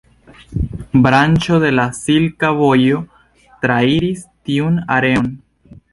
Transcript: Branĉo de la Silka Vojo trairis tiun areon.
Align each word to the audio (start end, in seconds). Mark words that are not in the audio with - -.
Branĉo 1.03 1.59
de 1.65 1.69
la 1.75 1.85
Silka 1.99 2.51
Vojo 2.61 3.03
trairis 3.67 4.25
tiun 4.49 4.85
areon. 4.97 5.29